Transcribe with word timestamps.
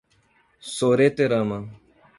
Sooretama 0.73 1.59